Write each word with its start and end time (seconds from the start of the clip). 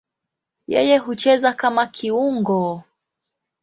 Yeye 0.73 0.97
hucheza 1.03 1.53
kama 1.53 1.87
kiungo. 1.95 2.83